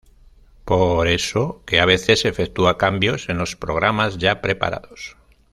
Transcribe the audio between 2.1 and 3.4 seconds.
efectúa cambios en